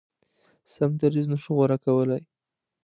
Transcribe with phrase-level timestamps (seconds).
[0.73, 2.23] سم دریځ نه شو غوره کولای.